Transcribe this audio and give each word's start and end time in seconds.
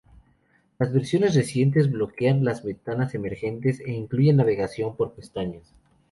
Las 0.79 0.91
versiones 0.91 1.35
recientes 1.35 1.91
bloquean 1.91 2.43
las 2.43 2.63
ventanas 2.63 3.13
emergentes 3.13 3.79
e 3.81 3.91
incluyen 3.91 4.37
navegación 4.37 4.95
por 4.95 5.13
pestañas. 5.13 5.75